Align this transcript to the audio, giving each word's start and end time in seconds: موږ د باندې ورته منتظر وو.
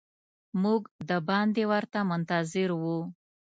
موږ 0.61 0.81
د 1.09 1.11
باندې 1.29 1.63
ورته 1.71 1.99
منتظر 2.09 2.69
وو. 2.81 2.99